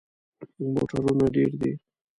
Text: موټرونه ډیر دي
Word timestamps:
موټرونه 0.73 1.25
ډیر 1.35 1.51
دي 1.61 1.71